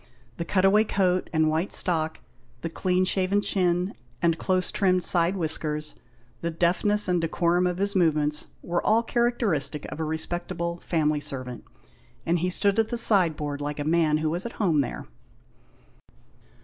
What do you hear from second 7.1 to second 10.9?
decorum of his movements were all characteristic of a respectable